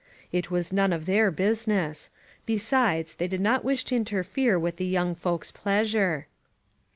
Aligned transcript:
It 0.31 0.49
was 0.49 0.73
none 0.73 0.91
of 0.93 1.05
their 1.05 1.29
business; 1.29 2.09
be 2.47 2.57
sides, 2.57 3.13
they 3.13 3.27
did 3.27 3.39
not 3.39 3.63
wish 3.63 3.83
to 3.85 3.95
interfere 3.95 4.57
with 4.57 4.77
the 4.77 4.87
young 4.87 5.13
folks' 5.13 5.51
pleasure. 5.51 6.25